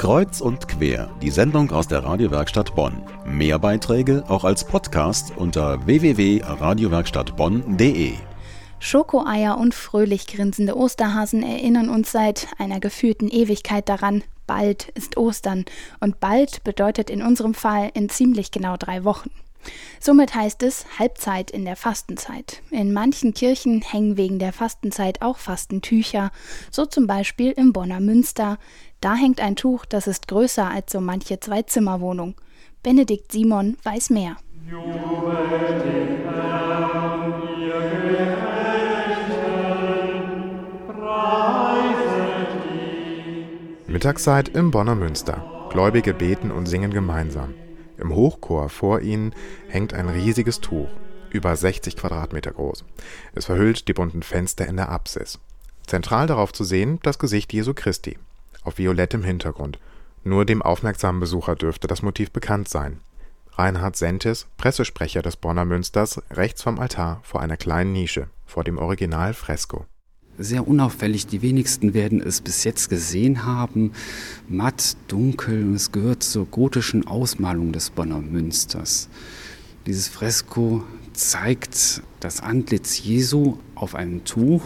[0.00, 3.02] Kreuz und quer, die Sendung aus der Radiowerkstatt Bonn.
[3.26, 8.14] Mehr Beiträge auch als Podcast unter www.radiowerkstattbonn.de.
[8.78, 15.66] Schokoeier und fröhlich grinsende Osterhasen erinnern uns seit einer gefühlten Ewigkeit daran, bald ist Ostern
[16.00, 19.30] und bald bedeutet in unserem Fall in ziemlich genau drei Wochen.
[20.00, 22.62] Somit heißt es Halbzeit in der Fastenzeit.
[22.70, 26.30] In manchen Kirchen hängen wegen der Fastenzeit auch Fastentücher,
[26.70, 28.58] so zum Beispiel im Bonner Münster.
[29.00, 32.34] Da hängt ein Tuch, das ist größer als so manche Zwei-Zimmer-Wohnung.
[32.82, 34.36] Benedikt Simon weiß mehr.
[43.86, 45.68] Mittagszeit im Bonner Münster.
[45.70, 47.54] Gläubige beten und singen gemeinsam.
[48.00, 49.34] Im Hochchor vor ihnen
[49.68, 50.88] hängt ein riesiges Tuch,
[51.30, 52.84] über 60 Quadratmeter groß.
[53.34, 55.38] Es verhüllt die bunten Fenster in der Apsis.
[55.86, 58.18] Zentral darauf zu sehen das Gesicht Jesu Christi,
[58.62, 59.78] auf violettem Hintergrund.
[60.24, 63.00] Nur dem aufmerksamen Besucher dürfte das Motiv bekannt sein.
[63.52, 68.78] Reinhard Sentes, Pressesprecher des Bonner Münsters, rechts vom Altar vor einer kleinen Nische, vor dem
[68.78, 69.86] Original-Fresko
[70.40, 71.26] sehr unauffällig.
[71.26, 73.92] Die wenigsten werden es bis jetzt gesehen haben.
[74.48, 79.08] Matt, dunkel und es gehört zur gotischen Ausmalung des Bonner Münsters.
[79.86, 84.62] Dieses Fresko zeigt das Antlitz Jesu auf einem Tuch.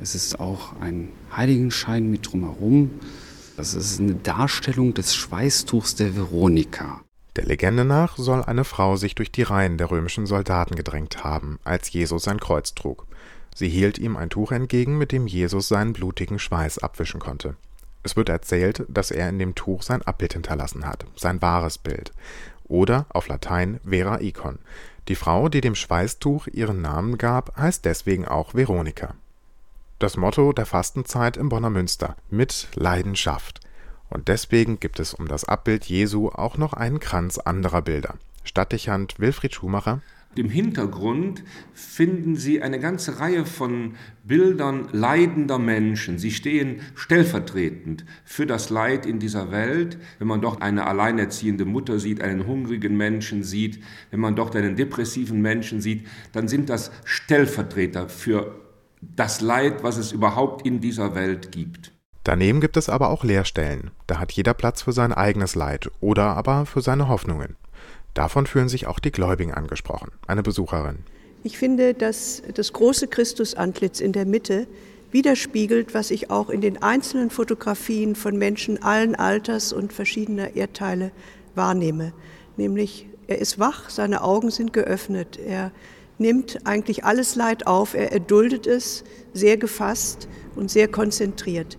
[0.00, 2.90] Es ist auch ein Heiligenschein mit drumherum.
[3.56, 7.00] Das ist eine Darstellung des Schweißtuchs der Veronika.
[7.36, 11.58] Der Legende nach soll eine Frau sich durch die Reihen der römischen Soldaten gedrängt haben,
[11.64, 13.06] als Jesus sein Kreuz trug.
[13.56, 17.56] Sie hielt ihm ein Tuch entgegen, mit dem Jesus seinen blutigen Schweiß abwischen konnte.
[18.02, 22.12] Es wird erzählt, dass er in dem Tuch sein Abbild hinterlassen hat, sein wahres Bild.
[22.64, 24.58] Oder auf Latein Vera Icon.
[25.08, 29.14] Die Frau, die dem Schweißtuch ihren Namen gab, heißt deswegen auch Veronika.
[30.00, 33.60] Das Motto der Fastenzeit im Bonner Münster: mit Leidenschaft.
[34.10, 38.16] Und deswegen gibt es um das Abbild Jesu auch noch einen Kranz anderer Bilder.
[38.44, 40.02] Stadtdechant Wilfried Schumacher
[40.38, 41.42] im Hintergrund
[41.72, 43.94] finden Sie eine ganze Reihe von
[44.24, 46.18] Bildern leidender Menschen.
[46.18, 49.98] Sie stehen stellvertretend für das Leid in dieser Welt.
[50.18, 54.76] Wenn man dort eine alleinerziehende Mutter sieht, einen hungrigen Menschen sieht, wenn man dort einen
[54.76, 58.60] depressiven Menschen sieht, dann sind das Stellvertreter für
[59.00, 61.92] das Leid, was es überhaupt in dieser Welt gibt.
[62.24, 63.92] Daneben gibt es aber auch Leerstellen.
[64.08, 67.54] Da hat jeder Platz für sein eigenes Leid oder aber für seine Hoffnungen.
[68.16, 70.10] Davon fühlen sich auch die Gläubigen angesprochen.
[70.26, 71.00] Eine Besucherin.
[71.44, 74.66] Ich finde, dass das große Christusantlitz in der Mitte
[75.12, 81.12] widerspiegelt, was ich auch in den einzelnen Fotografien von Menschen allen Alters und verschiedener Erdteile
[81.54, 82.14] wahrnehme.
[82.56, 85.70] Nämlich, er ist wach, seine Augen sind geöffnet, er
[86.16, 89.04] nimmt eigentlich alles Leid auf, er erduldet es
[89.34, 91.76] sehr gefasst und sehr konzentriert.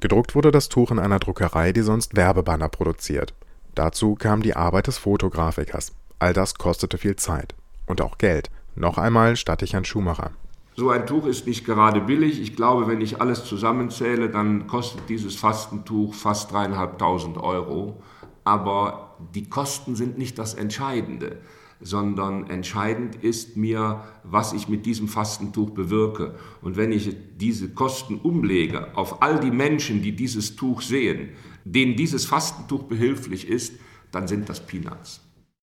[0.00, 3.34] Gedruckt wurde das Tuch in einer Druckerei, die sonst Werbebanner produziert.
[3.76, 5.92] Dazu kam die Arbeit des Fotografikers.
[6.18, 7.54] All das kostete viel Zeit
[7.84, 8.50] und auch Geld.
[8.74, 10.30] Noch einmal statte ich an Schumacher.
[10.76, 12.40] So ein Tuch ist nicht gerade billig.
[12.40, 18.02] Ich glaube, wenn ich alles zusammenzähle, dann kostet dieses Fastentuch fast dreieinhalbtausend Euro.
[18.44, 21.36] Aber die Kosten sind nicht das Entscheidende,
[21.80, 26.34] sondern entscheidend ist mir, was ich mit diesem Fastentuch bewirke.
[26.62, 31.30] Und wenn ich diese Kosten umlege auf all die Menschen, die dieses Tuch sehen,
[31.64, 33.74] denen dieses Fastentuch behilflich ist,
[34.10, 35.25] dann sind das Peanuts.